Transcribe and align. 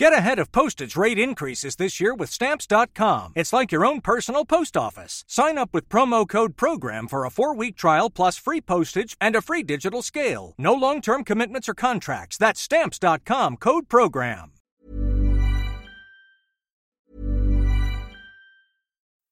Get 0.00 0.14
ahead 0.14 0.38
of 0.38 0.50
postage 0.50 0.96
rate 0.96 1.18
increases 1.18 1.76
this 1.76 2.00
year 2.00 2.14
with 2.14 2.30
Stamps.com. 2.30 3.34
It's 3.36 3.52
like 3.52 3.70
your 3.70 3.84
own 3.84 4.00
personal 4.00 4.46
post 4.46 4.74
office. 4.74 5.24
Sign 5.28 5.58
up 5.58 5.74
with 5.74 5.90
promo 5.90 6.26
code 6.26 6.56
PROGRAM 6.56 7.06
for 7.06 7.26
a 7.26 7.30
four 7.30 7.54
week 7.54 7.76
trial 7.76 8.08
plus 8.08 8.38
free 8.38 8.62
postage 8.62 9.14
and 9.20 9.36
a 9.36 9.42
free 9.42 9.62
digital 9.62 10.00
scale. 10.00 10.54
No 10.56 10.72
long 10.72 11.02
term 11.02 11.22
commitments 11.22 11.68
or 11.68 11.74
contracts. 11.74 12.38
That's 12.38 12.62
Stamps.com 12.62 13.58
code 13.58 13.90
PROGRAM. 13.90 14.52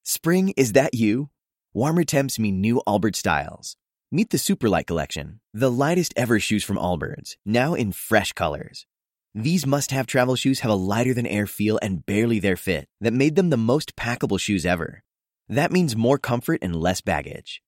Spring, 0.03 0.53
is 0.55 0.75
that 0.75 0.93
you? 0.93 1.31
Warmer 1.73 2.05
temps 2.05 2.39
mean 2.39 2.61
new 2.61 2.83
Albert 2.87 3.17
styles. 3.17 3.79
Meet 4.13 4.29
the 4.29 4.37
Superlight 4.37 4.87
Collection, 4.87 5.41
the 5.55 5.71
lightest 5.71 6.13
ever 6.15 6.39
shoes 6.39 6.63
from 6.63 6.77
Allbirds, 6.77 7.37
now 7.47 7.73
in 7.73 7.93
fresh 7.93 8.35
colors. 8.35 8.85
These 9.35 9.67
must 9.67 9.91
have 9.91 10.07
travel 10.07 10.37
shoes 10.37 10.61
have 10.61 10.71
a 10.71 10.75
lighter 10.75 11.15
than 11.15 11.27
air 11.27 11.47
feel 11.47 11.79
and 11.83 12.05
barely 12.05 12.39
their 12.39 12.57
fit 12.57 12.87
that 13.01 13.13
made 13.13 13.37
them 13.37 13.51
the 13.51 13.57
most 13.57 13.95
packable 13.95 14.41
shoes 14.41 14.65
ever. 14.65 15.03
That 15.49 15.73
means 15.73 15.97
more 15.97 16.19
comfort 16.19 16.61
and 16.63 16.75
less 16.75 17.01
baggage. 17.01 17.63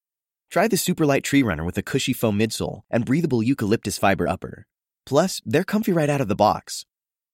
Try 0.51 0.69
the 0.69 0.77
Superlight 0.77 1.23
Tree 1.23 1.43
Runner 1.43 1.65
with 1.65 1.79
a 1.79 1.83
cushy 1.83 2.13
foam 2.13 2.39
midsole 2.39 2.83
and 2.91 3.05
breathable 3.05 3.43
eucalyptus 3.43 3.99
fiber 3.99 4.27
upper. 4.27 4.67
Plus, 5.07 5.41
they're 5.45 5.65
comfy 5.65 5.93
right 5.93 6.11
out 6.11 6.21
of 6.21 6.29
the 6.29 6.35
box. 6.35 6.87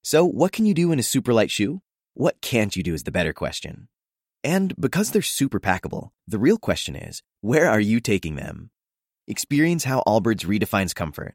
So, 0.03 0.25
what 0.25 0.53
can 0.53 0.67
you 0.67 0.75
do 0.75 0.93
in 0.93 0.99
a 0.99 1.03
Superlight 1.03 1.51
shoe? 1.51 1.81
What 2.15 2.41
can't 2.41 2.77
you 2.77 2.83
do 2.83 2.95
is 2.95 3.05
the 3.05 3.11
better 3.11 3.33
question. 3.33 3.89
And 4.45 4.75
because 4.79 5.11
they're 5.11 5.23
super 5.23 5.59
packable, 5.59 6.11
the 6.29 6.39
real 6.39 6.59
question 6.59 6.95
is 6.95 7.23
where 7.41 7.69
are 7.69 7.81
you 7.81 8.01
taking 8.01 8.37
them? 8.37 8.71
Experience 9.27 9.85
how 9.85 10.03
Allbirds 10.07 10.45
redefines 10.45 10.95
comfort. 10.95 11.35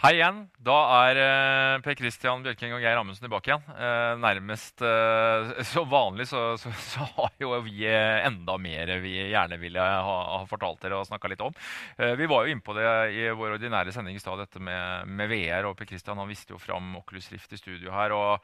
Hei 0.00 0.14
igjen. 0.16 0.46
Da 0.64 0.74
er 1.10 1.18
uh, 1.20 1.82
Per 1.84 1.92
Christian 1.98 2.40
Bjørking 2.40 2.72
og 2.72 2.80
Geir 2.80 2.96
Amundsen 2.96 3.26
tilbake 3.26 3.50
igjen. 3.50 3.66
Uh, 3.68 4.14
nærmest 4.16 4.80
uh, 4.80 5.50
Som 5.74 5.90
vanlig 5.92 6.24
så, 6.30 6.54
så, 6.56 6.72
så, 6.72 7.04
har 7.18 7.34
jo 7.42 7.50
vi 7.66 7.84
enda 7.84 8.56
mer 8.56 8.94
vi 9.04 9.12
gjerne 9.18 9.58
ville 9.60 9.84
ha, 9.84 10.16
ha 10.38 10.40
fortalt 10.48 10.80
dere 10.86 11.02
og 11.02 11.04
snakka 11.10 11.28
litt 11.28 11.44
om. 11.44 11.52
vi 12.16 12.30
var 12.32 12.46
jo 12.46 12.54
inne 12.54 12.64
på 12.64 12.78
det 12.78 12.88
i 13.12 13.28
vår 13.28 13.58
ordinære 13.58 13.92
sending 13.92 14.16
i 14.16 14.24
stad, 14.24 14.40
dette 14.40 14.62
med, 14.64 15.04
med, 15.04 15.28
VR. 15.28 15.68
Og 15.68 15.76
Per 15.76 15.92
Christian 15.92 16.16
han 16.16 16.32
viste 16.32 16.56
jo 16.56 16.62
fram 16.62 16.96
Oculus 17.02 17.28
Rift 17.34 17.52
i 17.52 17.60
studio 17.60 17.92
her. 17.92 18.16
og 18.16 18.40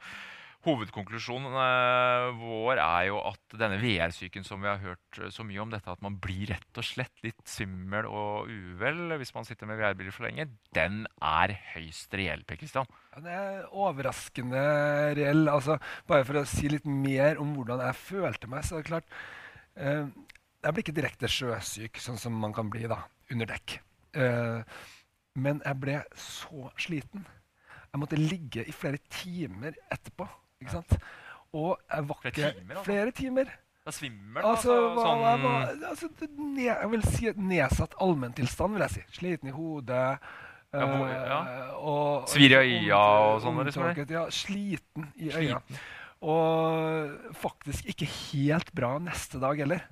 Hovedkonklusjonen 0.65 1.53
eh, 1.61 2.39
vår 2.39 2.79
er 2.81 3.03
jo 3.07 3.19
at 3.29 3.55
denne 3.59 3.77
VR-syken 3.79 4.43
som 4.43 4.63
vi 4.63 4.67
har 4.67 4.81
hørt 4.81 5.19
så 5.31 5.45
mye 5.45 5.61
om, 5.61 5.69
dette 5.71 5.91
at 5.91 6.01
man 6.03 6.17
blir 6.21 6.49
rett 6.49 6.79
og 6.81 6.85
slett 6.85 7.21
litt 7.23 7.39
svimmel 7.47 8.07
og 8.09 8.49
uvel 8.49 9.13
hvis 9.21 9.31
man 9.35 9.45
sitter 9.47 9.69
med 9.69 9.77
VR-briller 9.79 10.15
for 10.15 10.27
lenge, 10.27 10.47
den 10.75 11.05
er 11.23 11.53
høyst 11.75 12.17
reell. 12.17 12.41
Per 12.47 12.59
Kristian. 12.59 12.89
Ja, 13.13 13.21
det 13.23 13.35
er 13.37 13.69
overraskende 13.69 14.63
reell. 15.19 15.45
Altså, 15.51 15.77
bare 16.09 16.25
for 16.27 16.41
å 16.41 16.47
si 16.49 16.71
litt 16.73 16.89
mer 16.89 17.39
om 17.43 17.53
hvordan 17.55 17.85
jeg 17.85 18.01
følte 18.01 18.49
meg, 18.51 18.65
så 18.65 18.79
er 18.79 18.83
det 18.83 18.89
klart 18.89 19.15
eh, 19.77 20.09
Jeg 20.65 20.73
ble 20.73 20.83
ikke 20.83 20.97
direkte 20.97 21.31
sjøsyk, 21.31 22.01
sånn 22.01 22.19
som 22.19 22.35
man 22.41 22.55
kan 22.57 22.73
bli 22.73 22.89
da, 22.89 23.03
under 23.31 23.53
dekk. 23.53 23.77
Eh, 24.17 24.81
men 25.37 25.61
jeg 25.61 25.79
ble 25.85 26.01
så 26.17 26.73
sliten. 26.81 27.23
Jeg 27.87 28.01
måtte 28.01 28.19
ligge 28.19 28.65
i 28.67 28.75
flere 28.75 28.99
timer 29.13 29.77
etterpå 29.93 30.25
ikke 30.61 30.73
sant? 30.73 30.97
Og 31.57 31.77
jeg 31.89 32.07
var 32.09 32.19
ikke 32.25 32.33
Flere 32.41 32.53
timer, 32.53 32.75
altså? 32.75 32.85
Flere 32.91 33.11
timer. 33.11 33.53
Da 33.87 33.91
svimmel? 33.95 34.43
Altså, 34.43 34.73
altså, 34.75 35.03
sånn... 35.05 35.21
hva, 35.23 35.35
hva, 35.39 35.91
altså 35.93 36.09
ne, 36.37 36.65
jeg 36.67 36.89
vil 36.91 37.05
si 37.07 37.31
nedsatt 37.39 37.93
allmenntilstand, 38.03 38.75
vil 38.75 38.83
jeg 38.83 38.95
si. 38.97 39.03
Sliten 39.19 39.47
i 39.47 39.55
hodet. 39.55 40.17
Ja, 40.75 40.87
hvor- 40.91 41.07
eh, 41.07 41.29
ja. 41.31 41.37
og- 41.79 42.25
Svir 42.27 42.51
i 42.51 42.57
øya 42.59 42.97
og 42.99 43.39
sånn, 43.45 43.61
liksom, 43.63 44.09
Ja, 44.11 44.25
sliten 44.29 45.07
i 45.15 45.29
øya. 45.31 45.61
Sliten. 45.61 45.79
Og 46.27 47.33
faktisk 47.37 47.87
ikke 47.93 48.09
helt 48.09 48.73
bra 48.75 48.97
neste 48.99 49.39
dag 49.39 49.55
heller. 49.63 49.85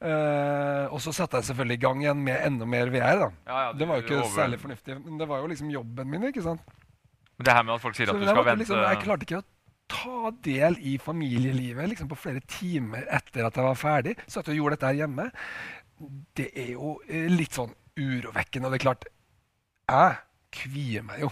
Uh, 0.00 0.88
og 0.88 0.96
så 1.04 1.12
satte 1.12 1.36
jeg 1.36 1.44
selvfølgelig 1.50 1.76
i 1.76 1.82
gang 1.84 1.98
igjen 2.00 2.20
med 2.24 2.38
enda 2.46 2.64
mer 2.64 2.88
VR. 2.88 3.18
da. 3.20 3.26
Ja, 3.46 3.56
ja, 3.66 3.72
det 3.76 3.86
var 3.86 4.00
jo 4.00 4.02
ikke 4.06 4.16
over- 4.24 4.32
særlig 4.32 4.58
fornuftig, 4.58 4.96
men 5.04 5.18
det 5.18 5.28
var 5.28 5.42
jo 5.42 5.46
liksom 5.46 5.70
jobben 5.70 6.08
min. 6.10 6.22
ikke 6.24 6.42
sant? 6.42 6.60
Men 7.38 7.44
det 7.44 7.52
her 7.52 7.62
med 7.62 7.74
at 7.74 7.80
folk 7.82 7.94
sier 7.94 8.06
Så 8.06 8.14
at 8.16 8.20
du 8.20 8.26
skal 8.26 8.44
vente 8.44 8.58
liksom, 8.64 8.80
jeg 8.80 9.02
klarte 9.04 9.22
ikke 9.28 9.42
å 9.42 9.44
ta 9.90 10.30
del 10.46 10.78
i 10.86 10.96
familielivet 11.02 11.90
liksom 11.90 12.08
på 12.10 12.18
flere 12.18 12.42
timer 12.46 13.08
etter 13.10 13.46
at 13.46 13.58
jeg 13.58 13.66
var 13.66 13.78
ferdig. 13.78 14.16
Satt 14.30 14.48
og 14.50 14.56
gjorde 14.56 14.78
dette 14.78 14.90
her 14.90 15.02
hjemme. 15.02 15.28
Det 16.36 16.48
er 16.54 16.72
jo 16.76 16.96
eh, 17.08 17.28
litt 17.30 17.58
sånn 17.58 17.74
urovekkende. 17.98 18.68
Og 18.68 18.74
det 18.74 18.80
er 18.80 18.86
klart, 18.86 19.06
jeg 19.90 20.18
kvier 20.60 21.06
meg 21.06 21.24
jo 21.26 21.30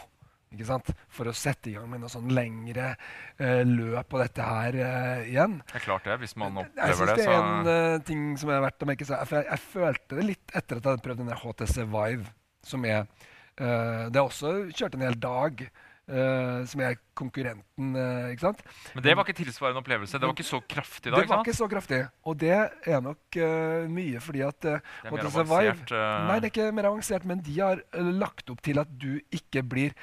ikke 0.54 0.64
sant? 0.64 0.91
for 1.12 1.28
å 1.28 1.34
sette 1.36 1.69
i 1.70 1.74
gang 1.76 1.88
med 1.91 2.00
noe 2.00 2.12
sånn 2.12 2.30
lengre 2.32 2.92
eh, 3.36 3.60
løp 3.69 4.08
på 4.08 4.20
dette 4.22 4.44
her 4.44 4.78
eh, 4.80 5.26
igjen. 5.32 5.58
Det 5.69 5.80
er 5.80 5.84
klart 5.84 6.08
det, 6.08 6.16
hvis 6.22 6.36
man 6.40 6.62
Jeg 6.62 6.70
opplever 6.70 6.94
syns 6.96 7.10
det. 7.10 7.16
det 7.19 7.26
er 7.26 7.38
en 7.38 7.69
uh, 7.69 8.04
ting 8.08 8.22
som 8.40 8.52
er 8.54 8.62
verdt 8.64 8.84
å 8.84 8.88
merke 8.88 9.08
seg. 9.08 9.25
For 9.28 9.40
jeg, 9.40 9.48
jeg 9.50 9.64
følte 9.75 10.20
det 10.20 10.28
litt 10.30 10.54
etter 10.54 10.78
at 10.78 10.80
jeg 10.80 10.94
hadde 10.94 11.04
prøvd 11.04 11.20
den 11.25 11.42
HTC 11.42 11.76
Vive, 11.92 12.32
som 12.64 12.88
er 12.88 13.02
uh, 13.04 14.08
Det 14.08 14.16
er 14.16 14.25
også 14.25 14.54
kjørt 14.72 14.96
en 14.96 15.06
hel 15.08 15.20
dag, 15.20 15.66
eh, 16.08 16.60
som 16.69 16.82
er 16.84 16.98
konkurrenten, 17.19 17.64
Uh, 17.98 18.30
ikke 18.32 18.42
sant? 18.42 18.62
Men 18.94 19.04
det 19.04 19.14
var 19.16 19.26
ikke 19.26 19.38
tilsvarende 19.38 19.80
opplevelse. 19.82 20.19
Det 20.19 20.28
var 20.28 20.34
ikke 20.36 20.46
så 20.46 20.60
kraftig 20.70 21.12
da. 21.12 21.20
Det 21.20 21.30
var 21.30 21.42
ikke 21.44 21.56
så 21.56 21.69
kraftig. 21.70 22.00
Og 22.28 22.38
det 22.41 22.54
er 22.54 23.02
nok 23.04 23.38
uh, 23.38 23.88
mye 23.91 24.22
fordi 24.22 24.42
at 24.46 24.69
uh, 24.69 24.78
Det 24.78 25.10
er 25.10 25.16
mer 25.16 25.28
avansert, 25.30 25.92
eh. 25.92 26.16
Nei, 26.28 26.38
det 26.38 26.48
er 26.48 26.54
ikke 26.54 26.72
mer 26.76 26.91
avansert, 26.91 27.28
men 27.28 27.42
de 27.44 27.54
har 27.58 27.82
lagt 27.94 28.50
opp 28.50 28.62
til 28.66 28.82
at 28.82 28.91
du 29.00 29.20
ikke 29.34 29.62
blir 29.62 29.94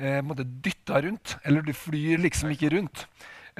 uh, 0.00 0.44
dytta 0.66 1.02
rundt. 1.06 1.36
Eller 1.44 1.64
du 1.66 1.72
flyr 1.76 2.20
liksom 2.24 2.52
ikke 2.56 2.72
rundt. 2.76 3.06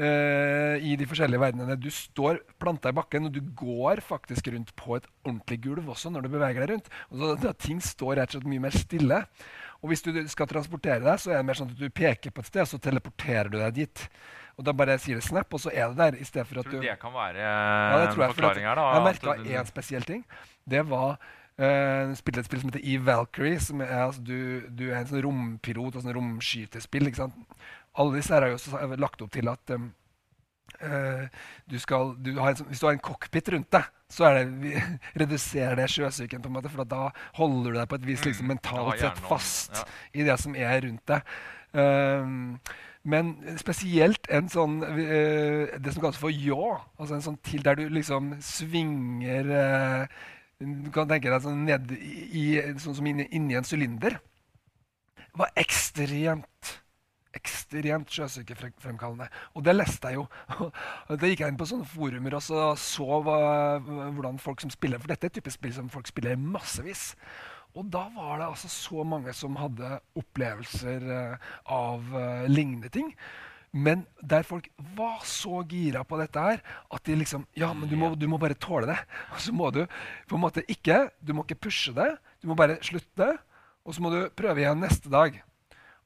Eh, 0.00 0.82
I 0.90 0.96
de 0.98 1.06
forskjellige 1.08 1.42
verdenene. 1.42 1.76
Du 1.80 1.90
står 1.92 2.40
planta 2.60 2.92
i 2.92 2.96
bakken, 2.96 3.28
og 3.28 3.34
du 3.36 3.40
går 3.56 4.02
faktisk 4.04 4.50
rundt 4.54 4.72
på 4.78 4.96
et 4.98 5.08
ordentlig 5.26 5.60
gulv 5.66 5.92
også 5.94 6.12
når 6.12 6.26
du 6.26 6.32
beveger 6.34 6.64
deg 6.64 6.74
rundt. 6.74 6.92
Så, 7.10 7.34
da, 7.42 7.54
ting 7.54 7.82
står 7.84 8.18
rett 8.20 8.32
og 8.32 8.38
slett 8.38 8.50
mye 8.50 8.64
mer 8.66 8.76
stille. 8.76 9.24
Og 9.80 9.92
hvis 9.92 10.04
du 10.04 10.12
skal 10.28 10.48
transportere 10.50 11.00
deg, 11.04 11.16
så 11.20 11.32
er 11.32 11.40
det 11.40 11.48
mer 11.48 11.58
sånn 11.58 11.72
at 11.72 11.80
du 11.80 11.88
peker 11.88 12.34
på 12.34 12.44
et 12.44 12.50
sted, 12.50 12.66
og 12.66 12.72
så 12.72 12.80
teleporterer 12.82 13.52
du 13.52 13.58
deg 13.60 13.76
dit. 13.80 14.06
Og 14.60 14.64
da 14.66 14.74
bare 14.76 14.98
sier 15.00 15.16
det 15.16 15.24
snap, 15.24 15.48
og 15.56 15.62
så 15.62 15.72
er 15.72 15.88
det 15.88 15.96
der. 15.96 16.16
I 16.20 16.26
stedet 16.28 16.46
for 16.48 16.60
at 16.60 16.68
Tror 16.68 16.82
du 16.82 16.86
det 16.86 16.96
kan 17.00 17.14
være 17.14 17.40
ja, 17.40 18.00
en 18.04 18.16
forklaring 18.34 18.66
her? 18.68 18.76
da? 18.76 18.88
jeg 18.96 19.06
merka 19.06 19.36
én 19.56 19.68
spesiell 19.68 20.04
ting. 20.04 20.24
Det 20.68 20.82
var 20.90 21.14
uh, 21.16 22.12
spilte 22.18 22.42
et 22.42 22.48
spill 22.50 22.60
som 22.60 22.72
heter 22.72 22.84
Eve 22.84 23.06
Valkyrie. 23.08 23.60
Som 23.64 23.80
er, 23.80 23.94
altså, 24.04 24.24
du, 24.26 24.68
du 24.68 24.90
er 24.90 25.00
en 25.00 25.08
sånn 25.08 25.24
rompilot 25.24 25.96
og 25.96 26.04
sånn 26.04 26.16
romskytespill. 26.18 27.08
ikke 27.08 27.22
sant? 27.22 27.56
Alle 27.98 28.20
disse 28.20 28.34
har 28.34 28.46
jo 28.46 28.58
også 28.58 28.96
lagt 29.00 29.22
opp 29.24 29.32
til 29.34 29.50
at 29.50 29.74
um, 29.76 29.90
Uh, 30.80 31.26
du 31.68 31.74
skal, 31.82 32.14
du 32.22 32.30
har 32.38 32.54
en, 32.54 32.66
hvis 32.70 32.80
du 32.80 32.86
har 32.86 32.94
en 32.94 33.02
cockpit 33.02 33.48
rundt 33.52 33.68
deg, 33.74 33.88
så 34.08 34.28
er 34.28 34.36
det, 34.38 34.44
vi, 34.62 34.74
reduserer 35.22 35.74
det 35.76 35.88
sjøsyken. 35.92 36.40
på 36.40 36.48
en 36.48 36.54
måte, 36.56 36.70
For 36.72 36.86
da 36.88 37.08
holder 37.36 37.74
du 37.74 37.78
deg 37.80 37.88
på 37.90 37.98
et 37.98 38.06
vis 38.06 38.24
liksom, 38.24 38.46
Mm, 38.46 38.52
mentalt 38.54 39.00
sett 39.02 39.18
fast 39.26 39.74
ja. 39.76 39.84
i 40.14 40.24
det 40.24 40.38
som 40.40 40.54
er 40.56 40.80
rundt 40.86 41.02
deg. 41.10 41.34
Um, 41.74 42.60
men 43.02 43.34
spesielt 43.60 44.26
en 44.30 44.48
sånn 44.50 44.80
uh, 44.82 45.70
Det 45.78 45.92
som 45.92 46.02
kalles 46.02 46.18
for 46.22 46.32
yaw. 46.32 46.80
Altså 46.98 47.18
en 47.18 47.26
sånn 47.28 47.38
til 47.46 47.62
der 47.66 47.78
du 47.78 47.84
liksom 47.92 48.32
svinger 48.44 49.52
eh, 49.54 50.18
Du 50.58 50.90
kan 50.94 51.08
tenke 51.08 51.30
deg 51.30 51.44
sånn 51.44 51.62
ned 51.68 51.92
i, 51.94 52.24
i 52.30 52.44
Sånn 52.82 52.96
som 52.98 53.06
inni, 53.06 53.28
inni 53.36 53.56
en 53.56 53.64
sylinder. 53.68 54.18
var 55.38 55.52
ekstremt 55.56 56.74
ekstremt 57.36 58.10
sjøsykefremkallende. 58.10 59.28
Og 59.54 59.64
det 59.66 59.76
leste 59.76 60.10
jeg 60.10 60.20
jo. 60.20 60.26
Da 61.08 61.18
det 61.18 61.32
gikk 61.32 61.44
jeg 61.44 61.52
inn 61.52 61.60
på 61.60 61.68
sånne 61.68 61.88
forumer 61.88 62.36
og 62.38 62.42
så, 62.44 62.70
så 62.78 63.20
hvordan 63.22 64.40
folk 64.42 64.62
som 64.62 64.72
spiller 64.72 65.00
For 65.00 65.10
dette 65.12 65.28
er 65.28 65.32
et 65.32 65.38
type 65.38 65.52
spill 65.54 65.74
som 65.76 65.90
folk 65.92 66.10
spiller 66.10 66.38
massevis. 66.40 67.12
Og 67.78 67.86
da 67.86 68.08
var 68.16 68.40
det 68.40 68.48
altså 68.48 68.70
så 68.70 69.04
mange 69.06 69.32
som 69.36 69.58
hadde 69.60 70.00
opplevelser 70.18 71.06
eh, 71.14 71.52
av 71.70 72.16
eh, 72.18 72.48
lignende 72.50 72.90
ting. 72.90 73.12
Men 73.70 74.02
der 74.26 74.42
folk 74.42 74.66
var 74.96 75.20
så 75.22 75.60
gira 75.70 76.02
på 76.02 76.18
dette 76.18 76.42
her 76.42 76.62
at 76.90 77.04
de 77.06 77.14
liksom 77.20 77.44
Ja, 77.54 77.70
men 77.70 77.86
du 77.86 77.94
må, 77.94 78.10
du 78.18 78.26
må 78.26 78.40
bare 78.42 78.58
tåle 78.58 78.90
det. 78.90 78.98
Og 79.34 79.44
så 79.44 79.54
må 79.54 79.70
du 79.74 79.84
på 80.26 80.38
en 80.38 80.42
måte 80.42 80.66
ikke 80.66 81.04
Du 81.22 81.32
må 81.36 81.46
ikke 81.46 81.68
pushe 81.68 81.94
det. 81.94 82.16
Du 82.42 82.50
må 82.50 82.58
bare 82.58 82.80
slutte. 82.82 83.36
Og 83.86 83.94
så 83.94 84.02
må 84.02 84.10
du 84.12 84.24
prøve 84.36 84.64
igjen 84.64 84.82
neste 84.82 85.12
dag. 85.12 85.38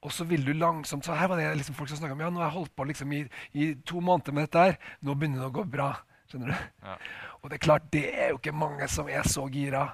Og 0.04 0.12
så 0.12 0.26
vil 0.28 0.44
du 0.44 0.52
langsomt 0.52 1.06
så 1.06 1.16
Her 1.16 1.30
var 1.32 1.40
det 1.40 1.50
liksom 1.56 1.76
folk 1.78 1.88
som 1.88 2.00
snakka 2.00 2.16
om 2.16 2.24
ja, 2.24 2.32
nå 2.32 2.42
har 2.42 2.50
jeg 2.50 2.58
holdt 2.58 2.74
på 2.76 2.88
liksom 2.90 3.12
i, 3.16 3.22
i 3.56 3.70
to 3.88 4.02
måneder 4.04 4.36
med 4.36 4.48
dette 4.48 4.66
her. 4.66 4.76
Nå 5.00 5.16
begynner 5.16 5.44
det 5.44 5.52
å 5.52 5.56
gå 5.60 5.64
bra. 5.76 5.92
Skjønner 6.28 6.52
du? 6.52 6.66
Ja. 6.84 6.98
Og 7.40 7.50
det 7.50 7.56
er 7.56 7.64
klart, 7.66 7.88
det 7.92 8.04
er 8.12 8.34
jo 8.34 8.40
ikke 8.40 8.56
mange 8.56 8.88
som 8.92 9.08
er 9.08 9.26
så 9.28 9.46
gira 9.52 9.88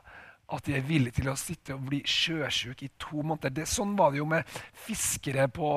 at 0.51 0.67
de 0.67 0.75
er 0.75 0.83
villige 0.83 1.21
til 1.21 1.31
å 1.31 1.37
sitte 1.39 1.77
og 1.77 1.85
bli 1.87 2.01
sjøsjuk 2.09 2.83
i 2.83 2.89
to 2.99 3.23
måneder. 3.23 3.53
Det, 3.55 3.67
sånn 3.71 3.93
var 3.99 4.11
det 4.11 4.19
jo 4.19 4.27
med 4.31 4.49
fiskere 4.87 5.47
på 5.55 5.71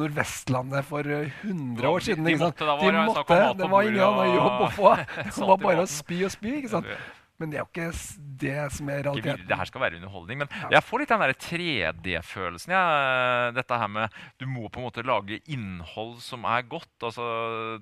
Nordvestlandet 0.00 0.84
for 0.88 1.08
100 1.08 1.88
år 1.88 2.04
siden. 2.04 2.28
De 2.28 2.36
måtte, 2.40 2.68
da 2.68 2.76
var 2.76 2.98
de 2.98 3.04
måtte, 3.08 3.38
det 3.60 3.70
var 3.72 3.88
ingen 3.88 4.04
annen 4.04 4.36
jobb 4.36 4.64
å 4.66 4.72
få. 4.76 4.94
Det 5.24 5.48
var 5.48 5.60
bare 5.62 5.84
å 5.86 5.88
spy 5.88 6.20
og 6.26 6.34
spy. 6.34 6.58
ikke 6.60 6.72
sant? 6.76 6.90
Men 7.44 7.52
det 7.52 7.58
er 7.60 7.64
jo 7.66 7.70
ikke 7.74 7.90
det 8.40 8.60
som 8.72 8.88
er 8.88 9.02
realiteten. 9.04 9.44
Det 9.48 9.58
her 9.60 9.68
skal 9.68 9.82
være 9.82 9.98
underholdning. 9.98 10.40
Men 10.40 10.48
ja. 10.62 10.70
jeg 10.78 10.84
får 10.86 11.02
litt 11.02 11.12
den 11.12 11.24
3D-følelsen. 11.44 12.72
Ja. 12.72 12.84
Dette 13.54 13.78
her 13.80 13.90
med 13.92 14.16
Du 14.40 14.46
må 14.48 14.70
på 14.72 14.80
en 14.80 14.86
måte 14.88 15.04
lage 15.04 15.40
innhold 15.52 16.16
som 16.24 16.46
er 16.48 16.64
godt. 16.68 16.94
altså 17.04 17.26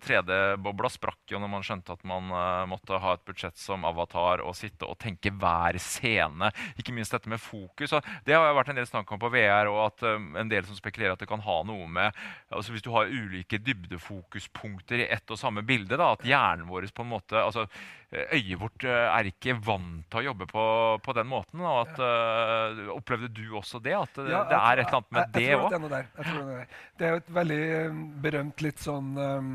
3D-bobla 0.03 0.91
sprakk 0.91 1.31
jo 1.31 1.39
når 1.43 1.53
man 1.53 1.67
skjønte 1.67 1.95
at 1.95 2.03
man 2.09 2.33
uh, 2.35 2.65
måtte 2.71 2.99
ha 2.99 3.15
et 3.15 3.25
budsjett 3.29 3.59
som 3.61 3.87
Avatar 3.87 4.43
og 4.43 4.57
sitte 4.59 4.89
og 4.89 4.99
tenke 5.03 5.31
hver 5.31 5.79
scene. 5.83 6.51
Ikke 6.81 6.95
minst 6.97 7.15
dette 7.15 7.31
med 7.31 7.43
fokus. 7.43 7.95
Og 7.95 8.13
det 8.27 8.35
har 8.35 8.59
vært 8.59 8.75
en 8.75 8.83
del 8.83 8.91
snakk 8.91 9.15
om 9.15 9.23
på 9.23 9.31
VR, 9.33 9.71
og 9.71 9.81
at 9.87 10.07
um, 10.11 10.33
en 10.43 10.51
del 10.51 10.67
som 10.67 10.79
spekulerer 10.79 11.15
at 11.15 11.23
det 11.23 11.31
kan 11.31 11.43
ha 11.47 11.63
noe 11.69 11.87
med 11.87 12.11
altså 12.53 12.73
Hvis 12.75 12.85
du 12.85 12.91
har 12.95 13.11
ulike 13.11 13.61
dybdefokuspunkter 13.63 15.05
i 15.05 15.09
ett 15.15 15.31
og 15.31 15.39
samme 15.41 15.63
bilde, 15.67 15.97
da, 15.97 16.13
at 16.17 16.27
hjernen 16.27 16.69
vår 16.69 16.91
på 16.93 17.05
en 17.05 17.13
måte 17.15 17.39
altså 17.39 17.69
Øyet 18.13 18.59
vårt 18.61 18.85
er 18.85 19.31
ikke 19.31 19.52
ikke 19.53 19.67
vant 19.69 20.07
til 20.11 20.21
å 20.21 20.25
jobbe 20.31 20.49
på, 20.51 20.67
på 21.05 21.15
den 21.19 21.29
måten. 21.31 21.65
og 21.65 21.83
at, 21.85 22.01
uh, 22.03 22.93
Opplevde 22.97 23.31
du 23.33 23.45
også 23.61 23.81
det? 23.83 23.97
At 23.99 24.17
det, 24.19 24.31
ja, 24.33 24.45
det 24.51 24.59
er 24.59 24.83
et 24.83 24.87
eller 24.87 25.01
annet 25.01 25.13
med 25.17 25.41
jeg, 25.41 25.51
jeg, 25.51 25.59
det 25.59 25.81
òg? 25.81 25.91
Det, 25.93 26.67
det 26.99 27.07
er 27.07 27.15
jo 27.15 27.21
et 27.23 27.35
veldig 27.41 27.61
um, 27.91 28.01
berømt 28.25 28.65
litt 28.67 28.83
sånn 28.83 29.13
um, 29.19 29.53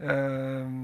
um, 0.00 0.74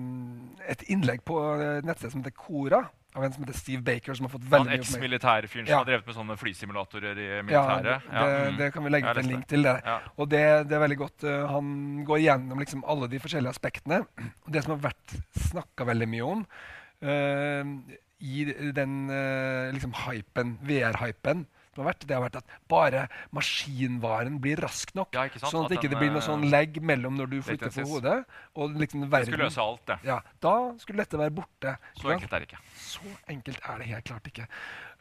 Et 0.68 0.86
innlegg 0.92 1.24
på 1.26 1.40
nettsted 1.86 2.14
som 2.14 2.24
heter 2.24 2.36
Kora 2.36 2.86
av 3.16 3.24
en 3.24 3.32
som 3.32 3.44
heter 3.44 3.56
Steve 3.56 3.82
Baker. 3.82 4.14
som 4.14 4.26
har 4.28 4.32
fått 4.34 4.46
veldig 4.50 4.70
mye 4.70 4.78
Eks-militærfyren 4.80 5.66
som 5.66 5.72
ja. 5.72 5.80
har 5.80 5.88
drevet 5.88 6.08
med 6.08 6.16
sånne 6.18 6.36
flysimulatorer 6.40 7.20
i 7.20 7.28
militæret. 7.46 8.08
Ja, 8.10 8.24
det, 8.24 8.40
ja. 8.40 8.54
det, 8.58 8.70
kan 8.74 8.84
vi 8.84 8.92
legge 8.92 9.12
ut 9.12 9.20
en 9.22 9.30
link 9.30 9.46
til. 9.50 9.66
det. 9.66 9.76
Ja. 9.84 9.98
Og 10.16 10.30
det, 10.32 10.42
det, 10.68 10.76
er 10.76 10.82
veldig 10.84 10.98
godt. 11.00 11.24
Uh, 11.24 11.44
han 11.50 11.70
går 12.08 12.24
gjennom 12.26 12.60
liksom 12.62 12.84
alle 12.94 13.08
de 13.12 13.20
forskjellige 13.22 13.54
aspektene. 13.56 14.02
Og 14.44 14.50
det 14.52 14.64
som 14.64 14.76
har 14.76 14.82
vært 14.90 15.16
snakka 15.48 15.88
veldig 15.92 16.10
mye 16.12 16.32
om 16.34 16.44
uh, 16.44 17.96
i 18.20 18.46
den 18.76 18.96
uh, 19.10 19.72
liksom 19.74 19.94
hypen, 20.06 20.56
VR-hypen 20.64 21.46
som 21.76 21.84
har 21.84 21.92
vært, 21.92 22.04
det 22.08 22.16
har 22.16 22.22
vært 22.24 22.38
at 22.40 22.52
bare 22.72 23.02
maskinvaren 23.36 24.38
blir 24.40 24.60
rask 24.64 24.94
nok. 24.96 25.12
Ja, 25.12 25.26
sånn 25.42 25.66
at, 25.66 25.74
det 25.74 25.80
ikke 25.82 25.98
blir 26.00 26.12
noe 26.14 26.24
sånn 26.24 26.46
legg 26.52 26.78
mellom 26.80 27.18
når 27.18 27.28
du 27.34 27.36
flytter 27.44 27.72
på 27.74 27.84
hodet. 27.90 28.16
Og 28.56 28.78
liksom 28.80 29.04
verden, 29.04 29.28
det 29.28 29.34
skulle 29.34 29.50
løse 29.50 29.66
alt, 29.66 29.82
det. 29.90 29.98
Ja, 30.08 30.18
Da 30.46 30.54
skulle 30.80 31.04
dette 31.04 31.20
være 31.20 31.34
borte. 31.36 31.74
Så 32.00 32.14
enkelt 32.14 32.32
er 32.32 32.44
det 32.44 32.48
ikke. 32.48 32.62
Så 32.80 33.12
enkelt 33.34 33.60
er 33.60 33.82
det 33.82 33.90
helt 33.90 34.08
klart 34.08 34.30
ikke. 34.32 34.46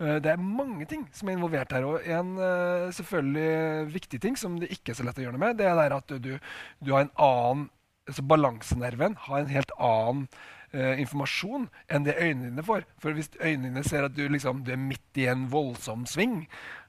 Uh, 0.02 0.18
det 0.26 0.34
er 0.34 0.42
mange 0.42 0.90
ting 0.92 1.08
som 1.16 1.32
er 1.32 1.40
involvert 1.40 1.78
her. 1.78 1.88
Og 1.88 2.10
en 2.18 2.36
uh, 2.42 2.92
selvfølgelig 2.98 3.94
viktig 3.96 4.20
ting 4.28 4.40
som 4.40 4.60
det 4.60 4.74
ikke 4.76 4.92
er 4.92 5.00
så 5.00 5.08
lett 5.08 5.22
å 5.22 5.26
gjøre 5.26 5.38
noe 5.38 5.46
med, 5.48 5.62
det 5.62 5.72
er 5.72 5.96
at 5.96 6.18
du, 6.20 6.36
du 6.84 6.92
har 6.92 7.08
en 7.08 7.16
annen 7.16 7.70
altså 8.06 8.22
Balansenerven 8.30 9.16
har 9.18 9.40
en 9.40 9.50
helt 9.50 9.72
annen 9.82 10.28
eh, 10.74 11.02
informasjon 11.04 11.68
enn 11.90 12.08
det 12.08 12.18
øynene 12.18 12.50
dine 12.50 12.66
får. 12.66 12.88
For 13.02 13.18
hvis 13.18 13.32
øynene 13.40 13.70
dine 13.70 13.86
ser 13.88 14.08
at 14.08 14.16
du, 14.16 14.26
liksom, 14.32 14.64
du 14.66 14.74
er 14.74 14.82
midt 14.82 15.22
i 15.22 15.30
en 15.32 15.48
voldsom 15.52 16.06
sving, 16.10 16.44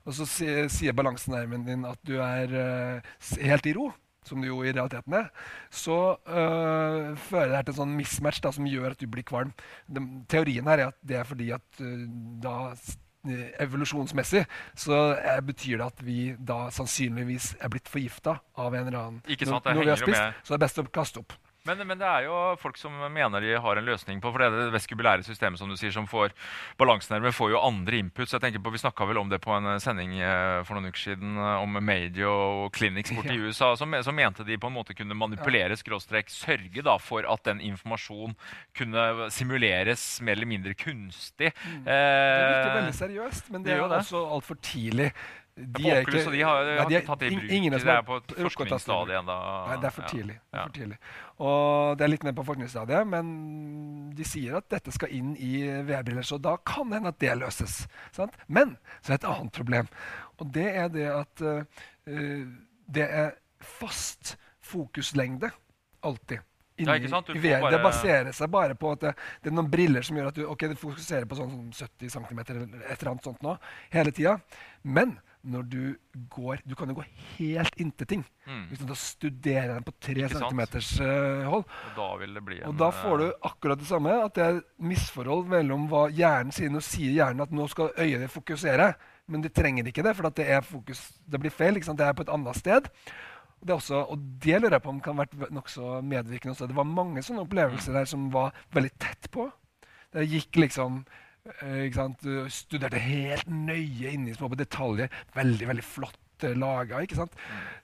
og 0.06 0.14
så 0.14 0.26
sier 0.26 0.94
balansenerven 0.94 1.66
din 1.66 1.86
at 1.88 2.00
du 2.06 2.18
er 2.22 2.52
eh, 2.62 3.14
helt 3.42 3.66
i 3.66 3.74
ro, 3.76 3.90
som 4.26 4.42
du 4.42 4.48
jo 4.48 4.60
i 4.66 4.72
realiteten 4.74 5.14
er, 5.20 5.30
så 5.70 6.16
øh, 6.26 7.16
fører 7.28 7.48
det 7.48 7.56
her 7.56 7.66
til 7.66 7.74
en 7.74 7.80
sånn 7.80 7.96
mismatch 7.98 8.42
da, 8.42 8.52
som 8.54 8.66
gjør 8.66 8.94
at 8.94 9.02
du 9.02 9.06
blir 9.10 9.26
kvalm. 9.26 9.52
De, 9.86 10.02
teorien 10.30 10.66
her 10.66 10.82
er 10.82 10.92
at 10.92 10.98
det 11.06 11.20
er 11.20 11.28
fordi 11.28 11.52
at 11.54 11.82
øh, 11.82 12.06
da 12.42 12.56
evolusjonsmessig 13.58 14.44
så 14.78 14.98
er, 15.18 15.40
betyr 15.46 15.80
det 15.80 15.86
at 15.86 16.04
vi 16.06 16.20
da 16.38 16.66
sannsynligvis 16.74 17.56
er 17.58 17.72
blitt 17.72 17.90
forgifta 17.90 18.38
av 18.54 18.74
en 18.74 18.86
eller 18.86 19.00
annen. 19.00 19.24
Ikke 19.26 19.48
sant, 19.48 19.64
det 19.64 19.74
når, 19.74 19.80
når 19.80 19.88
vi 19.88 19.94
har 19.94 20.02
spist, 20.04 20.46
Så 20.46 20.54
det 20.54 20.58
er 20.58 20.64
best 20.66 20.82
å 20.82 20.86
kaste 20.94 21.22
opp. 21.24 21.34
Men, 21.66 21.82
men, 21.86 21.98
det 22.00 22.06
er 22.08 22.26
jo 22.28 22.36
folk 22.60 22.78
som 22.80 22.94
mener 23.12 23.42
de 23.42 23.54
har 23.62 23.78
en 23.78 23.86
løsning 23.86 24.20
på 24.22 24.32
For 24.32 24.42
det 24.42 24.50
det 24.54 24.74
vestibulære 24.74 25.26
systemet 25.26 25.60
som 25.60 25.70
du 25.70 25.76
sier, 25.78 25.92
som 25.94 26.08
får 26.08 26.34
balansenerver, 26.80 27.34
får 27.34 27.52
jo 27.54 27.62
andre 27.62 28.00
input. 28.02 28.28
Så 28.28 28.38
Jeg 28.38 28.46
tenker 28.46 28.64
på, 28.64 28.72
Vi 28.74 28.82
snakka 28.82 29.08
vel 29.08 29.20
om 29.20 29.30
det 29.32 29.40
på 29.44 29.54
en 29.56 29.70
eh, 29.72 29.80
sending 29.82 30.16
eh, 30.20 30.62
for 30.66 30.76
noen 30.76 30.90
uker 30.90 31.02
siden 31.02 31.36
eh, 31.36 31.62
om 31.64 31.78
Madio 31.82 32.32
og 32.32 32.76
Clinics 32.76 33.14
borti 33.16 33.34
ja. 33.34 33.46
USA. 33.46 33.72
Som, 33.78 33.96
som, 34.02 34.16
mente 34.16 34.46
de 34.46 34.58
på 34.60 34.70
en 34.70 34.76
måte 34.76 34.96
kunne 34.96 35.16
manipulere, 35.18 35.76
skråstrek, 35.76 36.30
sørge 36.32 36.84
da, 36.86 36.96
for 37.02 37.26
at 37.28 37.44
den 37.48 37.60
informasjonen 37.64 38.36
kunne 38.76 39.30
simuleres 39.34 40.06
mer 40.24 40.38
eller 40.38 40.48
mindre 40.48 40.76
kunstig. 40.78 41.52
Mm. 41.66 41.82
Eh, 41.82 41.90
det 41.90 42.46
virker 42.52 42.78
veldig 42.80 43.00
seriøst, 43.00 43.50
men 43.50 43.64
det, 43.64 43.72
det 43.72 43.76
er 43.76 43.82
jo 43.82 43.90
også 44.00 44.22
altfor 44.38 44.60
tidlig. 44.64 45.10
De 45.56 45.86
er 45.88 46.02
ikke, 46.04 46.20
de 46.34 46.40
har, 46.44 46.66
nei, 46.68 46.84
de 46.90 46.96
er, 46.98 47.04
tatt 47.06 47.22
det 47.22 47.30
i 47.30 47.36
bruk. 47.38 47.52
Ingen 47.56 47.72
de 47.72 47.78
er 47.88 48.02
på 48.04 48.18
et 48.20 48.32
forskningsstadie 48.44 49.16
ennå. 49.22 49.36
Det 49.80 49.88
er 49.88 49.94
for 49.94 50.10
tidlig. 50.12 50.34
Det 50.36 50.58
er 50.58 50.66
for 50.66 50.74
tidlig. 50.76 50.98
Og 51.40 51.96
det 51.96 52.04
er 52.04 52.10
litt 52.12 52.26
mer 52.28 52.34
på 52.36 52.44
forskningsstadiet, 52.50 53.08
men 53.08 53.30
de 54.18 54.26
sier 54.28 54.58
at 54.58 54.68
dette 54.74 54.92
skal 54.92 55.14
inn 55.16 55.30
i 55.40 55.62
VR-briller. 55.64 56.26
Så 56.28 56.36
da 56.44 56.58
kan 56.60 56.92
det 56.92 57.00
hende 57.00 57.14
at 57.14 57.20
det 57.24 57.38
løses. 57.40 57.78
Sant? 58.12 58.36
Men 58.52 58.74
så 59.00 59.14
er 59.14 59.16
det 59.16 59.22
et 59.22 59.30
annet 59.32 59.56
problem. 59.56 59.88
Og 60.36 60.50
det 60.52 60.66
er 60.82 60.92
det 60.92 61.06
at 61.14 61.46
uh, 61.46 61.86
det 62.98 63.06
er 63.06 63.32
fast 63.64 64.36
fokuslengde 64.66 65.50
alltid. 66.04 66.44
Ja, 66.76 66.96
ikke 66.98 67.08
sant? 67.08 67.30
VR. 67.32 67.62
Bare... 67.62 67.72
Det 67.72 67.80
baserer 67.80 68.34
seg 68.36 68.50
bare 68.52 68.76
på 68.76 68.90
at 68.92 69.04
det, 69.06 69.12
det, 69.40 69.50
er 69.50 69.56
noen 69.56 69.70
briller 69.72 70.04
som 70.04 70.18
gjør 70.18 70.28
at 70.28 70.36
du, 70.36 70.42
okay, 70.52 70.68
du 70.68 70.76
fokuserer 70.76 71.24
på 71.28 71.38
sånn 71.38 71.70
70 71.72 72.12
cm 72.12 72.42
eller 72.42 72.66
et 72.66 72.98
eller 72.98 73.12
annet 73.14 73.28
sånt 73.30 73.40
nå, 73.44 73.56
hele 73.94 74.12
tida. 74.12 74.36
Men 74.84 75.16
når 75.46 75.66
du 75.70 75.82
går 76.32 76.62
Du 76.66 76.74
kan 76.78 76.90
jo 76.90 76.96
gå 76.98 77.04
helt 77.36 77.76
inntil 77.80 78.08
ting. 78.10 78.22
Mm. 78.46 78.62
Hvis 78.70 78.82
du 78.86 78.94
studerer 78.98 79.74
den 79.74 79.86
på 79.86 79.94
tre 80.00 80.28
centimeters 80.30 80.90
uh, 81.00 81.46
hold. 81.50 81.66
Og 81.66 81.98
da 81.98 82.08
vil 82.22 82.38
det 82.38 82.44
bli 82.46 82.60
en, 82.60 82.70
Og 82.70 82.80
da 82.80 82.90
får 82.94 83.20
du 83.20 83.26
eh, 83.26 83.36
akkurat 83.50 83.80
det 83.80 83.88
samme. 83.88 84.14
At 84.24 84.34
det 84.38 84.46
er 84.46 84.62
misforhold 84.92 85.46
mellom 85.52 85.86
hva 85.92 86.06
hjernen 86.14 86.54
sier. 86.54 86.72
Nå 86.72 86.82
sier 86.84 87.14
hjernen 87.14 87.44
at 87.46 87.54
nå 87.54 87.68
skal 87.72 87.94
øyet 87.94 88.24
ditt 88.24 88.34
fokusere, 88.34 88.92
men 89.32 89.42
de 89.42 89.50
trenger 89.50 89.88
ikke 89.90 90.04
det, 90.06 90.14
for 90.14 90.30
det, 90.30 90.46
fokus, 90.66 91.00
det 91.26 91.40
blir 91.42 91.54
feil. 91.54 91.80
Det 91.82 92.06
er 92.06 92.16
på 92.16 92.26
et 92.26 92.32
annet 92.32 92.58
sted. 92.58 92.90
Det 93.66 93.74
også, 93.74 94.02
og 94.12 94.20
det 94.44 94.60
lurer 94.60 94.76
jeg 94.76 94.84
på 94.84 94.92
om 94.92 94.98
kan 95.02 95.16
ha 95.16 95.24
vært 95.24 95.54
nokså 95.54 96.00
medvirkende 96.06 96.54
også. 96.54 96.68
Det 96.70 96.76
var 96.76 96.86
mange 96.88 97.22
sånne 97.24 97.46
opplevelser 97.46 97.94
mm. 97.94 97.98
der 97.98 98.10
som 98.10 98.26
var 98.34 98.54
veldig 98.76 98.92
tett 99.02 99.30
på. 99.34 99.48
Det 100.14 100.28
gikk 100.30 100.60
liksom 100.62 101.00
studerte 102.52 103.00
helt 103.02 103.50
nøye 103.50 104.12
inni 104.12 104.32
i 104.32 104.38
små 104.38 104.50
detaljer. 104.56 105.12
Veldig 105.36 105.68
veldig 105.72 105.84
flott 105.86 106.22
laget, 106.42 106.58
laga. 106.58 107.00
ikke 107.04 107.16
sant? 107.16 107.32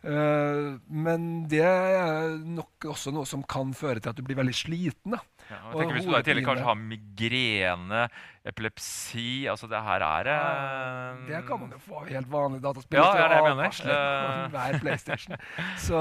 Uh, 0.05 0.79
men 0.89 1.47
det 1.49 1.63
er 1.65 2.37
nok 2.43 2.85
også 2.93 3.13
noe 3.13 3.27
som 3.27 3.43
kan 3.43 3.73
føre 3.75 4.01
til 4.01 4.11
at 4.11 4.17
du 4.17 4.23
blir 4.23 4.37
veldig 4.37 4.55
sliten. 4.55 5.15
da. 5.15 5.21
Ja, 5.49 5.57
jeg 5.73 5.79
tenker 5.79 5.97
Hvis 5.97 6.07
du 6.07 6.17
i 6.17 6.23
tillegg 6.23 6.47
kanskje 6.47 6.67
har 6.67 6.79
migrene, 6.79 8.05
epilepsi 8.47 9.47
altså 9.51 9.67
Det 9.69 9.81
her 9.83 10.03
er 10.03 10.29
uh, 10.33 11.27
Det 11.29 11.43
kan 11.47 11.61
man 11.61 11.73
jo 11.75 11.79
få 11.79 12.05
helt 12.09 12.31
vanlig 12.31 12.63
dataspill. 12.63 12.99
Ja, 12.99 13.13
det 13.13 13.25
er 13.25 13.29
det 13.29 13.41
jeg 13.41 13.57
mener. 13.57 14.51
Hver 14.55 14.79
PlayStation. 14.83 15.37
Så 15.79 16.01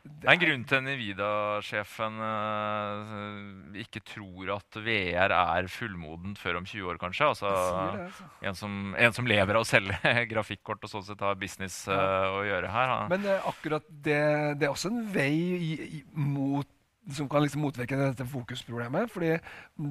det 0.00 0.28
er 0.28 0.32
en 0.32 0.40
grunn 0.40 0.62
til 0.68 0.80
Nivida-sjefen 0.84 2.18
uh, 2.24 3.76
ikke 3.82 4.00
tror 4.04 4.52
at 4.54 4.78
VR 4.80 5.34
er 5.36 5.68
fullmodent 5.72 6.40
før 6.40 6.60
om 6.60 6.68
20 6.68 6.88
år, 6.92 7.00
kanskje. 7.00 7.28
Altså, 7.28 7.50
det, 7.50 8.06
altså. 8.06 8.28
En, 8.40 8.56
som, 8.56 8.78
en, 8.96 9.16
som, 9.16 9.28
lever 9.28 9.58
av 9.58 9.64
å 9.64 9.68
selge 9.68 10.14
grafikkort 10.32 10.88
og 10.88 10.92
sånn 10.92 11.06
sett 11.08 11.24
har 11.24 11.36
business 11.40 11.82
uh, 11.88 12.32
å 12.32 12.42
gjøre 12.48 12.72
her. 12.72 12.92
Ha. 12.94 12.98
Men 13.12 13.28
uh, 13.28 13.48
akkurat 13.52 13.84
det, 13.90 14.20
det, 14.60 14.68
er 14.68 14.72
også 14.72 14.92
en 14.92 15.02
vei 15.12 15.32
i, 15.56 15.72
i, 16.00 16.02
mot 16.16 16.68
som 17.16 17.28
kan 17.28 17.44
liksom 17.44 17.64
motvirke 17.64 17.98
dette 17.98 18.28
fokusproblemet. 18.28 19.12
fordi 19.12 19.36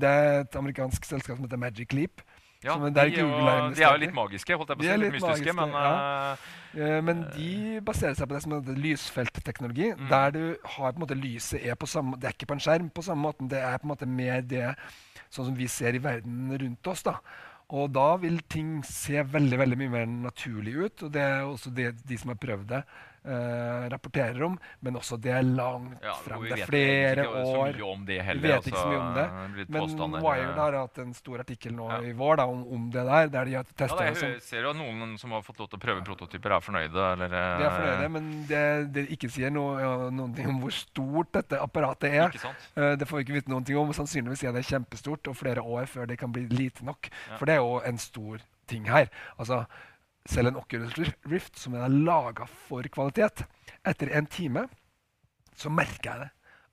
Det 0.01 0.09
er 0.09 0.43
et 0.43 0.59
amerikansk 0.59 1.05
selskap 1.05 1.37
som 1.37 1.45
heter 1.45 1.61
Magic 1.61 1.93
Leap, 1.93 2.21
ja, 2.59 2.75
de, 2.75 2.89
de, 2.91 3.03
er 3.79 3.85
jo 3.85 3.99
litt 4.01 4.15
magiske, 4.15 4.55
holdt 4.59 4.73
jeg 4.73 4.79
på 4.79 4.83
å 4.83 4.87
si. 4.87 4.95
Litt, 4.99 5.03
litt 5.05 5.13
mystiske, 5.15 5.53
men 5.55 5.75
ja. 5.75 5.91
uh, 6.75 6.97
Men 7.07 7.21
de 7.31 7.51
baserer 7.87 8.17
seg 8.19 8.27
på 8.27 8.35
det 8.35 8.41
som 8.43 8.55
heter 8.57 8.81
lysfeltteknologi. 8.83 9.93
Mm. 9.95 10.09
Der 10.11 10.33
du 10.35 10.41
har 10.75 10.91
på 10.91 10.97
en 10.97 11.05
måte 11.05 11.19
lyset 11.19 11.63
er 11.63 11.79
på 11.79 11.87
samme, 11.87 12.19
Det 12.19 12.27
er 12.27 12.35
ikke 12.35 12.49
på 12.51 12.57
en 12.57 12.65
skjerm 12.65 12.89
på 12.91 13.05
samme 13.07 13.29
måte. 13.29 13.47
Det 13.51 13.61
er 13.63 13.79
på 13.79 13.87
en 13.87 13.93
måte 13.93 14.09
mer 14.09 14.43
det 14.43 14.73
sånn 15.29 15.51
som 15.51 15.55
vi 15.55 15.69
ser 15.71 15.95
i 15.95 16.03
verden 16.03 16.51
rundt 16.59 16.91
oss. 16.91 17.05
da. 17.07 17.15
Og 17.79 17.91
da 17.93 18.09
vil 18.17 18.39
ting 18.49 18.79
se 18.83 19.21
veldig 19.21 19.59
veldig 19.61 19.77
mye 19.79 19.93
mer 19.93 20.07
naturlig 20.09 20.75
ut. 20.75 21.03
Og 21.05 21.13
det 21.15 21.23
er 21.23 21.45
også 21.45 21.71
det, 21.71 21.93
de 22.09 22.17
som 22.19 22.33
har 22.33 22.41
prøvd 22.41 22.67
det, 22.73 22.83
eh, 23.25 23.89
rapporterer 23.91 24.41
om, 24.43 24.57
men 24.81 24.95
også 24.95 25.17
det 25.21 25.31
er 25.31 25.43
langt 25.43 25.97
Ja, 26.03 26.13
frem. 26.23 26.43
Det 26.49 26.59
er 26.59 26.65
flere 26.65 27.25
år. 27.27 27.73
Vi 27.73 28.13
vet 28.15 28.55
altså, 28.55 28.69
ikke 28.69 28.79
så 28.79 28.89
mye 28.89 28.99
om 28.99 29.13
det. 29.15 29.25
det 29.57 29.69
Men. 29.69 30.21
Wired 30.23 30.55
har 30.57 30.77
hatt 30.79 30.97
en 31.03 31.13
stor 31.13 31.39
artikkel 31.39 31.73
nå 31.75 31.89
Ja. 31.89 31.99
i 32.01 32.13
vår 32.13 32.35
da, 32.37 32.45
om, 32.45 32.63
om 32.67 32.89
det 32.91 33.03
der, 33.05 33.27
der 33.27 33.45
de 33.45 33.53
har 33.53 33.63
Ja, 33.63 33.63
testa 33.75 33.97
da, 33.97 34.09
det. 34.09 34.17
som- 34.17 34.29
jeg 34.29 34.41
ser 34.41 34.61
jo 34.63 34.69
at 34.69 34.75
noen 34.77 35.17
som 35.19 35.31
har 35.31 35.41
fått 35.41 35.59
lov 35.59 35.69
til 35.69 35.79
å 35.79 35.81
prøve 35.81 36.03
prototyper, 36.05 36.51
er 36.51 36.59
fornøyde. 36.59 37.13
Eller, 37.13 37.27
De 37.29 37.63
er 37.65 37.75
fornøyde, 37.79 38.09
men 38.11 38.45
det, 38.47 38.93
det 38.93 39.09
ikke 39.09 39.29
sier 39.29 39.49
noe, 39.51 39.79
ja, 39.79 40.09
noen 40.09 40.35
ting 40.35 40.47
om 40.47 40.59
hvor 40.61 40.71
stort 40.71 41.31
dette 41.33 41.59
apparatet 41.59 42.13
er. 42.13 42.29
Uh. 42.29 42.53
Eh, 42.75 42.95
Det 42.95 43.07
får 43.07 43.17
vi 43.17 43.23
ikke 43.25 43.33
vite 43.41 43.49
noen 43.49 43.65
ting 43.65 43.77
om. 43.77 43.91
Sannsynligvis 43.93 44.43
er 44.43 44.51
det 44.53 44.65
kjempestort 44.65 45.27
og 45.27 45.35
flere 45.35 45.61
år 45.61 45.85
før 45.87 46.07
det 46.07 46.17
kan 46.17 46.31
bli 46.31 46.47
lite 46.47 46.83
nok. 46.83 47.09
Ja. 47.29 47.37
For 47.37 47.45
det 47.45 47.55
er 47.55 47.61
jo 47.63 47.79
en 47.85 47.97
stor 47.97 48.39
ting 48.67 48.85
her. 48.85 49.09
Altså, 49.39 49.65
selv 50.27 50.51
en 50.51 50.59
Oculus 50.59 50.97
Rift 51.29 51.59
som 51.59 51.77
er 51.77 51.93
laga 51.93 52.47
for 52.67 52.85
kvalitet, 52.91 53.45
etter 53.87 54.11
en 54.17 54.27
time 54.29 54.65
så 55.59 55.71
merker 55.73 56.11
jeg 56.11 56.25
det. 56.25 56.29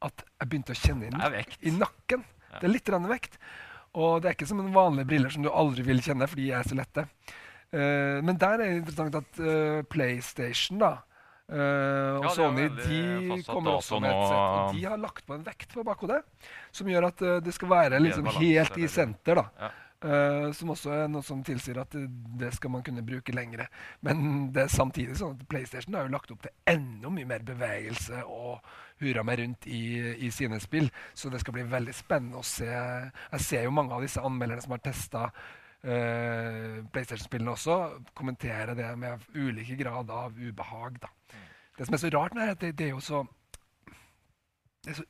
At 0.07 0.23
jeg 0.27 0.51
begynte 0.51 0.75
å 0.75 0.79
kjenne 0.79 1.09
inn 1.09 1.17
i 1.65 1.73
nakken. 1.75 2.23
Ja. 2.53 2.61
Det 2.61 2.69
er 2.69 2.75
litt 2.75 2.91
vekt. 3.11 3.39
Og 3.97 4.21
det 4.21 4.29
er 4.29 4.37
ikke 4.37 4.49
som 4.51 4.61
en 4.61 4.75
vanlige 4.75 5.09
briller 5.09 5.33
som 5.33 5.45
du 5.45 5.51
aldri 5.51 5.87
vil 5.87 6.03
kjenne, 6.05 6.29
fordi 6.29 6.51
de 6.51 6.55
er 6.59 6.69
så 6.69 6.77
lette. 6.77 7.07
Uh, 7.73 8.23
men 8.23 8.37
der 8.39 8.59
er 8.59 8.63
det 8.63 8.81
interessant 8.83 9.17
at 9.19 9.41
uh, 9.43 9.81
PlayStation 9.91 10.79
da, 10.79 10.93
uh, 11.51 12.21
og 12.21 12.29
Ja, 12.29 12.35
Sony 12.37 12.69
de 12.77 13.41
kommer 13.49 13.81
også 13.81 13.99
med 14.05 14.13
et 14.13 14.29
sett. 14.29 14.37
Og 14.37 14.77
de 14.77 14.85
har 14.87 15.01
lagt 15.01 15.27
på 15.27 15.35
en 15.35 15.49
vekt 15.49 15.75
på 15.75 15.85
bakhodet 15.87 16.21
som 16.77 16.93
gjør 16.93 17.09
at 17.09 17.25
det 17.43 17.57
skal 17.57 17.73
være 17.73 18.03
liksom 18.05 18.31
helt 18.37 18.79
i 18.79 18.93
senter. 18.93 19.41
da. 19.41 19.49
Ja. 19.65 19.73
Eh, 20.05 20.51
som 20.53 20.71
også 20.75 20.91
er 20.93 21.07
noe 21.09 21.25
som 21.25 21.41
tilsier 21.45 21.79
at 21.81 21.95
eh, 21.97 22.09
det 22.37 22.51
skal 22.53 22.73
man 22.75 22.83
kunne 22.85 23.05
bruke 23.07 23.33
lengre. 23.33 23.67
Men 24.05 24.51
det 24.53 24.67
er 24.67 24.73
samtidig 24.73 25.17
sånn 25.17 25.39
at 25.39 25.47
PlayStation 25.49 25.97
har 25.97 26.05
jo 26.05 26.13
lagt 26.13 26.33
opp 26.35 26.43
til 26.45 26.53
enda 26.69 27.13
mye 27.13 27.29
mer 27.29 27.45
bevegelse 27.47 28.21
og 28.29 28.67
hurra 29.01 29.25
meg 29.25 29.41
rundt 29.41 29.69
i, 29.73 29.85
i 30.27 30.31
sine 30.35 30.61
spill. 30.61 30.91
Så 31.17 31.33
det 31.33 31.41
skal 31.41 31.57
bli 31.57 31.65
veldig 31.73 31.95
spennende 31.97 32.43
å 32.43 32.47
se. 32.47 32.69
Jeg 32.69 33.47
ser 33.47 33.65
jo 33.65 33.73
mange 33.77 33.97
av 33.97 34.05
disse 34.05 34.25
anmelderne 34.25 34.65
som 34.65 34.77
har 34.77 34.85
testa 34.85 35.31
PlayStation-spillene 35.87 37.53
også, 37.53 37.75
kommentere 38.17 38.73
det 38.75 38.89
med 38.99 39.23
ulike 39.37 39.77
grad 39.79 40.09
av 40.11 40.35
ubehag. 40.35 40.97
da. 40.99 41.13
Det 41.79 41.87
som 41.87 41.95
er 41.95 42.01
så 42.03 42.11
rart, 42.11 42.35
med 42.35 42.49
det, 42.49 42.57
det, 42.65 42.71
det 42.81 42.87
er 42.89 42.97
jo 42.97 43.03
så 43.05 43.21
Det 44.83 44.91
er 44.91 44.99
så 44.99 45.05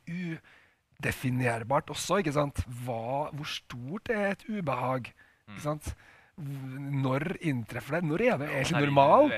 udefinerbart 1.01 1.91
også, 1.93 2.19
ikke 2.23 2.33
sant? 2.33 2.65
Hva, 2.85 3.31
hvor 3.33 3.49
stort 3.49 4.11
er 4.11 4.33
et 4.35 4.45
ubehag? 4.49 5.13
Ikke 5.51 5.63
sant? 5.63 5.95
Når 6.37 7.39
inntreffer 7.49 7.97
det? 7.97 8.03
Når 8.05 8.23
er 8.27 8.37
det 8.43 8.49
egentlig 8.51 8.81
normal? 8.91 9.31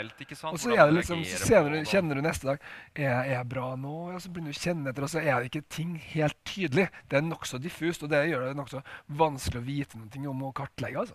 Og 0.50 0.58
så 0.58 0.70
er 0.74 0.86
det 0.86 0.94
liksom, 0.96 1.20
så 1.24 1.44
reagerer 1.54 1.84
kjenner 1.86 2.14
du, 2.18 2.22
neste 2.26 2.48
dag 2.48 2.58
er, 2.96 3.12
er 3.12 3.30
jeg 3.36 3.48
bra 3.52 3.68
nå? 3.78 3.94
Og 4.16 4.20
så 4.22 4.30
begynner 4.34 4.50
du 4.50 4.58
å 4.58 4.62
kjenne 4.64 4.90
etter, 4.90 5.06
og 5.06 5.12
så 5.12 5.20
er 5.22 5.36
det 5.38 5.50
ikke 5.52 5.62
ting 5.76 5.92
helt 6.14 6.34
tydelig. 6.44 6.88
Det 7.06 7.20
er 7.20 7.22
nokså 7.22 7.60
diffust, 7.62 8.02
og 8.02 8.10
det 8.10 8.24
gjør 8.32 8.48
det 8.48 8.56
nokså 8.58 8.82
vanskelig 9.20 9.60
å 9.62 9.66
vite 9.68 10.00
noe 10.02 10.32
om 10.32 10.42
å 10.48 10.52
kartlegge. 10.52 10.98
altså. 11.04 11.14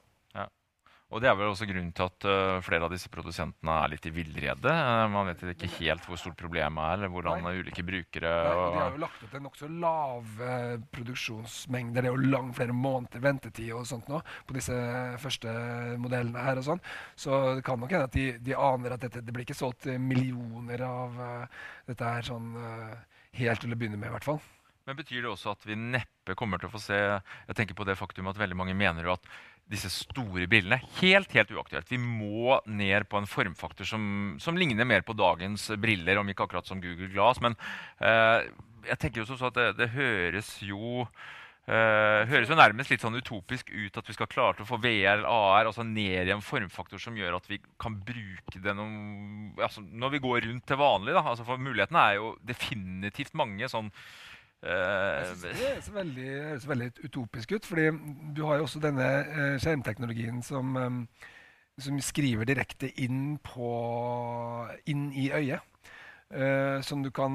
Og 1.13 1.21
det 1.21 1.29
er 1.29 1.35
vel 1.37 1.51
også 1.51 1.67
grunnen 1.69 1.91
til 1.93 2.07
at 2.07 2.25
uh, 2.25 2.61
flere 2.65 2.87
av 2.87 2.93
disse 2.93 3.11
produsentene 3.13 3.75
er 3.83 3.91
litt 3.93 4.07
i 4.09 4.13
villrede. 4.15 4.73
Uh, 4.73 5.05
man 5.13 5.29
vet 5.29 5.43
ikke 5.53 5.69
helt 5.77 6.07
hvor 6.09 6.17
stort 6.17 6.39
problemet 6.39 6.81
er, 6.81 6.97
eller 6.97 7.13
hvordan 7.13 7.45
Nei. 7.45 7.53
ulike 7.61 7.85
brukere 7.85 8.31
Nei, 8.33 8.55
og 8.57 8.63
de 8.73 8.81
har 8.81 8.95
jo 8.95 9.03
lagt 9.03 9.25
opp 9.27 9.35
til 9.35 9.43
nokså 9.45 9.69
lave 9.83 10.57
produksjonsmengder. 10.95 12.01
Det 12.01 12.09
er 12.09 12.17
jo 12.17 12.31
lang, 12.33 12.49
flere 12.57 12.73
måneder 12.73 13.21
ventetid 13.23 13.71
og 13.77 13.85
sånt 13.89 14.09
nå 14.09 14.23
på 14.47 14.57
disse 14.57 14.77
første 15.21 15.53
modellene 16.01 16.47
her. 16.47 16.61
og 16.61 16.67
sånn. 16.71 16.83
Så 17.15 17.39
det 17.59 17.65
kan 17.67 17.79
nok 17.79 17.93
hende 17.93 18.09
at 18.09 18.17
de, 18.17 18.27
de 18.41 18.57
aner 18.57 18.95
at 18.95 19.05
dette, 19.05 19.21
det 19.21 19.35
blir 19.35 19.45
ikke 19.45 19.57
solgt 19.57 19.87
eh, 19.89 20.01
millioner 20.01 20.83
av 20.87 21.21
uh, 21.21 21.63
dette 21.89 22.09
her 22.15 22.25
sånn 22.27 22.53
eh, 22.57 22.97
helt 23.39 23.63
til 23.63 23.73
å 23.73 23.79
begynne 23.79 23.99
med, 23.99 24.09
i 24.09 24.15
hvert 24.17 24.27
fall. 24.27 24.41
Men 24.87 24.97
betyr 24.99 25.23
det 25.23 25.31
også 25.31 25.53
at 25.53 25.63
vi 25.63 25.77
neppe 25.79 26.35
kommer 26.35 26.59
til 26.59 26.67
å 26.67 26.73
få 26.73 26.81
se 26.81 26.97
Jeg 26.97 27.55
tenker 27.55 27.77
på 27.77 27.85
det 27.87 27.95
faktum 27.95 28.27
at 28.27 28.39
veldig 28.39 28.57
mange 28.59 28.75
mener 28.75 29.07
jo 29.07 29.13
at 29.15 29.29
disse 29.71 29.89
store 29.91 30.47
brillene 30.49 30.81
helt 30.99 31.31
helt 31.35 31.53
uaktuelt. 31.55 31.91
Vi 31.91 31.99
må 32.01 32.59
ned 32.69 33.07
på 33.09 33.19
en 33.19 33.29
formfaktor 33.29 33.87
som, 33.87 34.03
som 34.41 34.57
ligner 34.59 34.87
mer 34.87 35.05
på 35.05 35.15
dagens 35.17 35.69
briller, 35.79 36.19
om 36.19 36.29
ikke 36.29 36.47
akkurat 36.47 36.67
som 36.67 36.81
Google 36.83 37.09
Glass. 37.13 37.41
Men 37.43 37.55
eh, 38.03 38.49
jeg 38.89 38.99
tenker 38.99 39.23
jo 39.23 39.29
sånn 39.29 39.47
at 39.49 39.57
det, 39.57 39.69
det 39.79 39.89
høres 39.95 40.51
jo 40.65 41.05
eh, 41.67 42.21
høres 42.29 42.51
jo 42.51 42.59
nærmest 42.59 42.91
litt 42.91 43.05
sånn 43.05 43.17
utopisk 43.17 43.71
ut 43.71 44.01
at 44.01 44.09
vi 44.09 44.17
skal 44.17 44.29
klare 44.31 44.57
til 44.57 44.67
å 44.67 44.71
få 44.73 44.81
VR 44.83 45.23
AR 45.29 45.71
altså 45.71 45.85
ned 45.87 46.27
i 46.27 46.35
en 46.35 46.43
formfaktor 46.43 47.01
som 47.01 47.17
gjør 47.17 47.39
at 47.39 47.47
vi 47.49 47.61
kan 47.81 47.95
bruke 47.95 48.59
det 48.59 48.75
noen, 48.77 49.53
altså 49.61 49.85
når 49.87 50.17
vi 50.17 50.23
går 50.27 50.45
rundt 50.49 50.67
til 50.67 50.81
vanlig. 50.83 51.15
da, 51.15 51.23
altså 51.23 51.47
For 51.47 51.61
mulighetene 51.61 52.03
er 52.03 52.19
jo 52.19 52.35
definitivt 52.43 53.33
mange. 53.39 53.71
sånn 53.71 53.91
Jeg 54.63 55.25
synes 55.27 55.43
eh, 55.43 55.49
det 55.49 55.67
høres 55.67 55.89
veldig, 55.93 56.29
høres 56.47 56.67
veldig 56.69 56.89
utopisk 57.03 57.51
ut, 57.51 57.65
fordi 57.67 57.89
du 58.35 58.45
har 58.47 58.61
jo 58.61 58.67
også 58.69 58.79
denne 58.83 59.09
eh, 59.25 59.57
skjermteknologien 59.59 60.39
som, 60.45 60.77
eh, 60.79 61.27
som 61.83 61.99
skriver 61.99 62.47
direkte 62.47 62.91
inn 63.03 63.37
på 63.43 63.73
inn 64.87 65.09
i 65.11 65.29
øyet. 65.35 65.69
Uh, 66.33 66.81
som 66.81 67.03
du 67.03 67.11
kan 67.13 67.33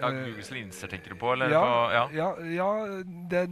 Ja, 0.00 0.08
eh, 0.08 0.24
Googles 0.24 0.48
linser 0.50 0.88
tenker 0.90 1.12
du 1.12 1.18
på? 1.20 1.32
Eller 1.32 1.52
ja, 1.52 1.60
på, 1.60 1.74
ja. 1.94 2.04
ja, 2.10 2.28
ja 2.50 3.02
det, 3.30 3.44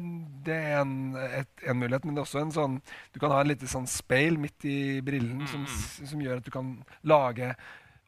det 0.43 0.57
er 0.57 0.81
en, 0.81 1.15
et, 1.15 1.53
en 1.71 1.79
mulighet, 1.79 2.05
men 2.05 2.17
det 2.17 2.19
er 2.19 2.27
også 2.27 2.41
en 2.43 2.51
sånn 2.51 2.81
Du 3.15 3.21
kan 3.23 3.31
ha 3.31 3.45
en 3.45 3.53
lite 3.53 3.69
sånn 3.71 3.87
speil 3.87 4.41
midt 4.43 4.67
i 4.67 4.99
brillen 5.07 5.45
Mm, 5.45 5.47
som, 5.53 5.69
som 6.11 6.25
gjør 6.25 6.41
at 6.43 6.49
du 6.49 6.51
kan 6.51 6.75
lage 7.07 7.53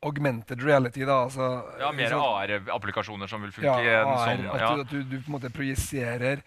augmented 0.05 0.63
reality. 0.63 1.05
da, 1.09 1.23
altså 1.27 1.49
ja, 1.81 1.91
mer 1.97 2.13
AR-applikasjoner 2.19 3.31
som 3.31 3.43
vil 3.45 3.53
funke 3.57 3.73
ja, 3.85 4.03
AR, 4.05 4.25
sånn 4.25 4.47
at, 4.49 4.61
du, 4.61 4.81
at 4.85 4.91
du, 4.93 4.99
du 5.03 5.17
på 5.21 5.31
en 5.31 5.37
måte 5.39 5.51
projiserer 5.55 6.43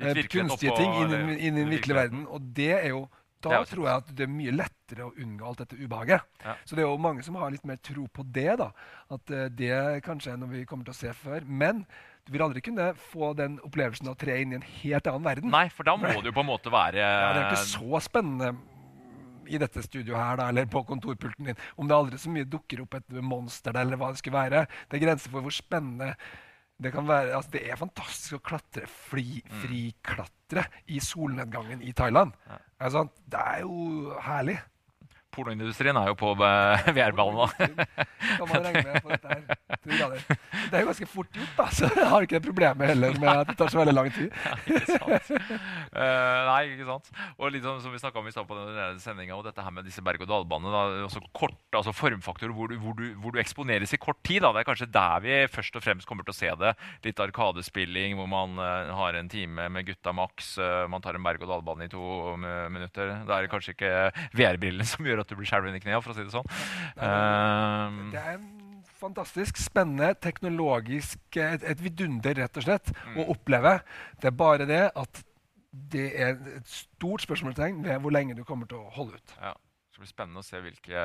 eh, 0.00 0.20
kunstige 0.32 0.76
ting 0.78 0.94
inn, 1.02 1.14
i- 1.34 1.40
inn 1.48 1.56
i 1.58 1.64
den 1.64 1.72
virkelige 1.74 1.98
verden. 1.98 2.26
Og 2.30 2.52
det 2.56 2.72
er 2.78 2.88
jo 2.94 3.08
da 3.40 3.48
Det 3.54 3.56
er 3.56 3.68
tror 3.70 3.86
jeg 3.88 3.96
at 4.02 4.08
det 4.18 4.24
er 4.26 4.28
mye 4.28 4.52
lettere 4.52 5.04
å 5.06 5.14
unngå 5.16 5.46
alt 5.48 5.60
dette 5.62 5.76
ubehaget. 5.80 6.24
Ja. 6.44 6.54
Så 6.68 6.76
det 6.76 6.82
er 6.84 6.90
jo 6.90 6.98
mange 7.00 7.22
som 7.24 7.38
har 7.40 7.48
litt 7.54 7.64
mer 7.64 7.78
tro 7.80 8.02
på 8.12 8.20
det. 8.36 8.50
da, 8.60 8.66
At 9.16 9.30
uh, 9.32 9.46
det 9.48 10.02
kanskje 10.04 10.34
er 10.34 10.36
noe 10.42 10.50
vi 10.52 10.66
kommer 10.68 10.84
til 10.84 10.92
å 10.92 10.98
se 10.98 11.14
før. 11.16 11.46
Men 11.48 11.86
du 12.28 12.34
vil 12.34 12.42
aldri 12.44 12.60
kunne 12.60 12.90
få 13.00 13.30
den 13.38 13.54
opplevelsen 13.64 14.10
av 14.10 14.18
å 14.18 14.20
tre 14.20 14.36
inn 14.42 14.52
i 14.52 14.58
en 14.58 14.66
helt 14.82 15.08
annen 15.08 15.24
verden. 15.24 15.48
Nei, 15.56 15.70
for 15.72 15.88
da 15.88 15.94
må 15.96 16.12
det 16.20 16.28
jo 16.28 16.36
på 16.36 16.44
en 16.44 16.50
måte 16.52 16.68
være 16.74 17.00
Ja, 17.00 17.32
det 17.32 17.40
er 17.46 17.48
ikke 17.54 17.64
så 17.72 18.02
spennende 18.04 18.52
i 19.50 19.60
dette 19.60 19.82
studioet 19.84 20.18
her, 20.18 20.38
da, 20.40 20.48
eller 20.52 20.68
på 20.70 20.84
kontorpulten 20.88 21.50
din, 21.50 21.64
om 21.76 21.90
det 21.90 21.96
aldri 21.96 22.20
så 22.22 22.32
mye 22.32 22.48
dukker 22.48 22.84
opp 22.84 22.96
et 23.00 23.18
monster 23.20 23.74
der, 23.74 23.84
eller 23.84 24.00
hva 24.00 24.12
det 24.12 24.22
skulle 24.22 24.38
være. 24.38 24.64
Det 24.88 24.98
er 24.98 25.04
grenser 25.04 25.34
for 25.34 25.44
hvor 25.44 25.54
spennende 25.54 26.14
det 26.80 26.92
kan 26.94 27.08
være. 27.08 27.34
Altså, 27.36 27.52
det 27.54 27.64
er 27.68 27.80
fantastisk 27.80 28.38
å 28.38 28.44
klatre, 28.50 28.88
fri, 28.88 29.42
friklatre 29.60 30.64
i 30.88 31.00
solnedgangen 31.04 31.82
i 31.84 31.92
Thailand. 31.96 32.32
Ja. 32.48 32.60
Altså, 32.86 33.06
det 33.30 33.40
er 33.54 33.64
jo 33.66 34.14
herlig. 34.24 34.56
Pornoindustrien 35.30 35.94
er 35.94 36.08
jo 36.10 36.16
på 36.18 36.32
med 36.40 36.88
VR-ballen 36.96 37.36
nå. 37.38 37.46
Kan 39.90 40.00
man 40.00 40.10
regne 40.10 40.14
med 40.14 40.22
på 40.22 40.30
dette 40.30 40.30
her. 40.30 40.38
til 40.38 40.38
grader. 40.40 40.70
Det 40.70 40.76
er 40.78 40.84
jo 40.84 40.88
ganske 40.90 41.08
fort 41.10 41.30
gjort, 41.34 41.54
da, 41.58 41.66
så 41.74 41.88
jeg 41.90 42.08
har 42.12 42.26
ikke 42.26 42.38
det 42.38 42.42
problemet 42.46 42.90
heller 42.92 43.16
med 43.18 43.30
at 43.42 43.48
det 43.50 43.56
tar 43.58 43.70
så 43.72 43.78
veldig 43.80 43.94
lang 43.96 44.10
tid. 44.14 44.30
ikke 44.70 44.86
sant? 44.86 45.30
Uh, 45.90 46.38
nei, 46.50 46.60
ikke 46.74 46.86
sant? 46.88 47.10
Og 47.38 47.50
litt 47.54 47.64
sånn 47.66 47.80
som 47.82 47.94
vi 47.94 48.00
snakka 48.02 48.20
om 48.22 48.28
i 48.30 48.34
stad 48.34 48.46
på 48.48 48.58
denne 48.58 48.86
sendinga, 49.02 49.34
og 49.38 49.44
dette 49.48 49.64
her 49.64 49.74
med 49.74 49.88
disse 49.88 50.04
berg-og-dal-banene. 50.06 50.70
da, 50.74 51.04
altså 51.08 51.22
kort, 51.36 51.58
altså 51.74 51.94
Formfaktorer 51.96 52.54
hvor 52.56 52.70
du, 52.70 52.76
hvor, 52.80 52.94
du, 52.98 53.10
hvor 53.20 53.34
du 53.34 53.40
eksponeres 53.42 53.92
i 53.96 54.00
kort 54.00 54.20
tid. 54.26 54.42
da, 54.44 54.52
Det 54.54 54.62
er 54.62 54.68
kanskje 54.70 54.90
der 54.94 55.24
vi 55.24 55.40
først 55.50 55.76
og 55.76 55.84
fremst 55.84 56.08
kommer 56.08 56.26
til 56.26 56.34
å 56.34 56.38
se 56.38 56.52
det. 56.62 56.74
Litt 57.04 57.20
arkadespilling 57.20 58.16
hvor 58.18 58.30
man 58.30 58.56
uh, 58.60 58.92
har 59.00 59.18
en 59.18 59.28
time 59.32 59.68
med 59.72 59.88
gutta 59.88 60.14
maks. 60.16 60.54
uh, 60.62 60.86
man 60.90 61.02
tar 61.02 61.18
en 61.18 61.24
berg-og-dal-bane 61.26 61.88
i 61.88 61.92
to 61.92 62.36
minutter. 62.40 63.12
Da 63.26 63.36
er 63.38 63.46
det 63.46 63.50
kanskje 63.52 63.74
ikke 63.74 63.92
VR-brillene 64.36 64.86
som 64.88 65.06
gjør 65.06 65.22
at 65.24 65.30
du 65.30 65.36
blir 65.38 65.48
skjelven 65.48 65.76
i 65.76 65.82
knærne, 65.82 66.02
for 66.04 66.12
å 66.12 66.16
si 66.16 66.24
det 66.26 66.32
sånn. 66.34 66.46
Eh, 67.00 67.98
Det 68.12 68.20
er 68.20 68.34
en 68.36 68.46
fantastisk 69.00 69.58
spennende, 69.60 70.12
teknologisk 70.22 71.40
et, 71.40 71.64
et 71.66 71.82
vidunder, 71.82 72.36
rett 72.44 72.60
og 72.60 72.66
slett, 72.66 72.92
å 73.16 73.26
oppleve. 73.34 73.78
Det 74.20 74.30
er 74.30 74.36
bare 74.36 74.68
det 74.68 74.84
at 74.90 75.24
det 75.70 76.06
er 76.18 76.38
et 76.58 76.70
stort 76.70 77.22
spørsmålstegn 77.24 77.82
ved 77.84 78.00
hvor 78.02 78.14
lenge 78.14 78.34
du 78.38 78.42
kommer 78.46 78.70
til 78.70 78.82
å 78.82 78.92
holde 78.94 79.20
ut. 79.20 79.34
Ja. 79.40 79.54
Det 80.00 80.06
blir 80.06 80.14
spennende 80.16 80.40
å 80.40 80.44
se 80.46 80.56
hvilke, 80.64 81.00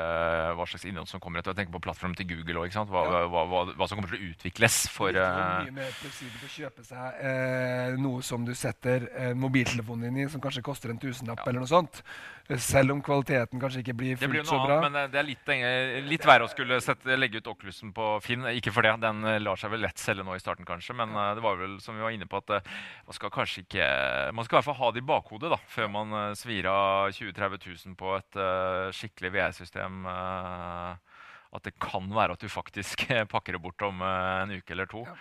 hva 0.56 0.64
slags 0.72 0.86
innhold 0.88 1.10
som 1.12 1.20
kommer 1.20 1.42
etter. 1.42 1.52
Jeg 1.52 1.66
tenker 1.66 1.74
på 1.75 1.82
plattformen 1.84 2.16
til 2.16 2.30
Google 2.30 2.62
òg. 2.64 2.72
Hva, 2.88 3.02
Ja. 3.04 3.25
hva, 3.28 3.42
hva, 3.52 3.64
hva 3.75 3.88
som 3.92 4.00
kommer 4.00 4.08
til 4.14 4.22
å 4.22 4.30
utvikles 4.32 4.78
for 4.88 5.12
Det 5.12 5.20
er 5.20 5.36
eh, 5.36 5.66
mye 5.68 5.74
mer 5.82 5.92
fleksibelt 5.98 6.46
å 6.48 6.52
kjøpe 6.54 6.86
seg 6.88 7.20
eh, 7.20 7.98
noe 8.00 8.24
som 8.24 8.46
du 8.48 8.54
setter 8.56 9.10
eh, 9.12 9.34
mobiltelefonen 9.36 10.08
din 10.16 10.22
i, 10.24 10.30
som 10.32 10.40
kanskje 10.40 10.64
koster 10.64 10.94
en 10.96 11.02
tusenlapp, 11.04 11.44
Ja. 11.44 11.50
eller 11.52 11.66
noe 11.66 11.68
sånt. 11.68 12.00
Eh, 12.48 12.56
Selv 12.62 12.92
om 12.94 13.02
kvaliteten 13.04 13.60
kanskje 13.60 13.82
ikke 13.84 13.98
blir 14.00 14.16
Det 14.16 14.30
blir 14.32 14.46
fullt 14.46 14.48
jo 14.48 14.56
så 14.56 14.64
bra. 14.64 14.78
annet, 14.80 14.88
men 14.88 14.96
eh, 15.04 15.08
det 15.12 15.20
er 15.20 15.28
litt, 15.28 16.08
litt 16.14 16.24
verre 16.30 16.46
å 16.48 16.54
skulle 16.56 16.80
sette, 16.80 17.18
legge 17.20 17.42
ut 17.44 17.48
Oculusen 17.52 17.92
på 17.92 18.22
Finn. 18.24 18.48
Ikke 18.56 18.72
for 18.72 18.82
det, 18.88 18.96
den 19.04 19.25
eh, 19.28 19.40
lar 19.44 19.60
seg 19.60 19.72
vel 19.75 19.82
lett 19.84 20.00
selge 20.00 20.24
nå 20.24 20.38
i 20.38 20.40
starten, 20.40 20.64
kanskje. 20.64 20.96
Men 20.96 21.12
eh, 21.12 21.34
det 21.36 21.44
var 21.44 21.60
vel 21.60 21.82
som 21.84 22.00
vi 22.00 22.06
var 22.06 22.16
inne 22.16 22.30
på, 22.32 22.38
at 22.40 22.62
eh, 22.62 22.72
man 23.12 23.20
skal 23.20 23.30
kanskje 23.36 23.66
ikke 23.68 23.92
Man 24.32 24.46
skal 24.48 24.56
i 24.56 24.58
hvert 24.62 24.70
fall 24.72 24.80
ha 24.80 24.92
det 24.96 25.04
i 25.04 25.10
bakhodet 25.12 25.52
da, 25.52 25.60
før 25.68 25.92
man 25.92 26.14
eh, 26.14 26.34
svir 26.40 26.72
av 26.72 27.12
20 27.12 27.34
000-30 27.36 27.88
000 27.92 28.00
på 28.00 28.16
et 28.22 28.40
eh, 28.40 28.85
skikkelig 28.94 29.32
VR-system. 29.34 30.06
eh, 30.12 31.15
at 31.56 31.63
det 31.63 31.72
kan 31.80 32.10
være 32.12 32.36
at 32.36 32.42
du 32.44 32.50
faktisk 32.51 33.06
pakker 33.34 33.56
det 33.56 33.62
bort 33.63 33.82
om 33.88 34.01
eh, 34.04 34.44
en 34.44 34.51
uke 34.58 34.75
eller 34.75 34.89
to. 34.92 35.06
Ja. 35.08 35.15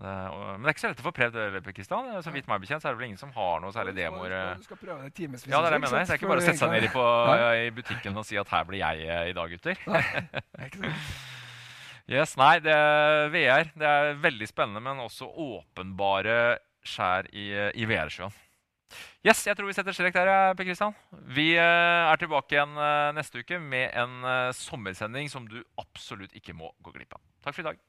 Det, 0.00 0.12
og, 0.32 0.44
men 0.56 0.64
det 0.64 0.70
er 0.70 0.74
ikke 0.74 0.80
så 0.80 0.90
lett 0.92 1.00
å 1.02 1.04
få 1.04 1.12
prøvd 1.16 1.34
det. 1.36 1.62
Per 1.64 1.74
Kristian. 1.76 2.06
Så 2.24 2.32
vidt 2.32 2.46
meg 2.48 2.62
bekjent 2.62 2.80
så 2.80 2.88
er 2.88 2.94
det 2.94 3.00
vel 3.02 3.08
ingen 3.10 3.20
som 3.20 3.32
har 3.36 3.60
noe 3.60 3.72
særlig 3.74 3.92
demoer. 3.98 4.32
du 4.32 4.36
eh. 4.36 4.62
skal- 4.64 4.80
prøve 4.80 5.08
det. 5.08 5.10
Ja, 5.50 5.60
det 5.60 5.66
er 5.68 5.74
det 5.74 5.76
jeg 5.76 5.82
mener. 5.84 5.90
ikke 5.90 5.90
Så 5.90 6.12
det 6.12 6.14
er 6.14 6.20
ikke 6.20 6.30
bare 6.30 6.40
å 6.40 6.46
sette 6.46 6.62
seg 6.62 6.72
ned 6.72 6.86
i, 6.86 6.92
på, 6.94 7.04
i 7.66 7.74
butikken 7.76 8.16
og 8.16 8.24
si 8.28 8.38
at 8.40 8.54
her 8.54 8.64
blir 8.68 8.80
jeg 8.80 9.04
eh, 9.08 9.26
i 9.32 9.36
dag, 9.36 9.52
gutter. 9.56 9.84
Ikke? 10.68 10.94
Yes, 12.10 12.32
nei, 12.34 12.56
det 12.58 12.72
er 12.74 13.28
VR 13.30 13.68
det 13.78 13.86
er 13.86 14.16
veldig 14.18 14.46
spennende, 14.50 14.80
men 14.82 14.98
også 14.98 15.28
åpenbare 15.30 16.58
skjær 16.82 17.28
i, 17.30 17.44
i 17.78 17.86
VR-sjøen. 17.86 18.34
Yes, 19.26 19.44
jeg 19.46 19.56
tror 19.56 19.68
vi 19.68 19.76
setter 19.76 19.96
strek 19.96 20.16
der, 20.16 20.54
Per 20.56 20.66
Kristian. 20.66 20.96
Vi 21.36 21.52
eh, 21.58 22.10
er 22.10 22.20
tilbake 22.20 22.56
igjen 22.56 22.76
eh, 22.80 23.10
neste 23.16 23.44
uke 23.44 23.60
med 23.62 23.90
en 23.98 24.24
eh, 24.24 24.50
sommersending 24.56 25.30
som 25.32 25.46
du 25.50 25.60
absolutt 25.80 26.34
ikke 26.36 26.56
må 26.56 26.72
gå 26.84 26.94
glipp 26.96 27.18
av. 27.18 27.24
Takk 27.44 27.56
for 27.56 27.64
i 27.64 27.70
dag. 27.72 27.80